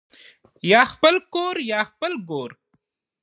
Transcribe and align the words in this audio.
یا 0.71 0.81
خپل 0.91 1.15
کور 1.33 1.55
یا 1.71 1.79
خپل 1.89 2.11
ګور 2.29 2.51